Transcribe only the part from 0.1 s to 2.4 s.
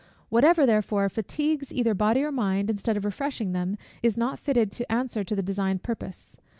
Whatever, therefore, fatigues either body or